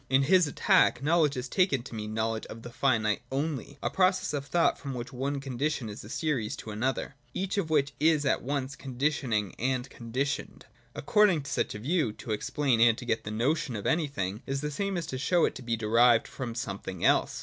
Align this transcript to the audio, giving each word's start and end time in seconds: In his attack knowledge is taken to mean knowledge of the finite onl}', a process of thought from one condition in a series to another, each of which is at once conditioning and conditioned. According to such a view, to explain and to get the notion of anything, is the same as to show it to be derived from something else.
In 0.09 0.23
his 0.23 0.47
attack 0.47 1.03
knowledge 1.03 1.37
is 1.37 1.47
taken 1.47 1.83
to 1.83 1.93
mean 1.93 2.11
knowledge 2.15 2.47
of 2.47 2.63
the 2.63 2.71
finite 2.71 3.21
onl}', 3.31 3.77
a 3.83 3.89
process 3.91 4.33
of 4.33 4.47
thought 4.47 4.79
from 4.79 4.95
one 4.95 5.39
condition 5.39 5.89
in 5.89 5.93
a 5.93 6.09
series 6.09 6.55
to 6.55 6.71
another, 6.71 7.13
each 7.35 7.59
of 7.59 7.69
which 7.69 7.93
is 7.99 8.25
at 8.25 8.41
once 8.41 8.75
conditioning 8.75 9.53
and 9.59 9.87
conditioned. 9.91 10.65
According 10.95 11.43
to 11.43 11.51
such 11.51 11.75
a 11.75 11.77
view, 11.77 12.13
to 12.13 12.31
explain 12.31 12.81
and 12.81 12.97
to 12.97 13.05
get 13.05 13.25
the 13.25 13.29
notion 13.29 13.75
of 13.75 13.85
anything, 13.85 14.41
is 14.47 14.61
the 14.61 14.71
same 14.71 14.97
as 14.97 15.05
to 15.05 15.19
show 15.19 15.45
it 15.45 15.53
to 15.53 15.61
be 15.61 15.77
derived 15.77 16.27
from 16.27 16.55
something 16.55 17.05
else. 17.05 17.39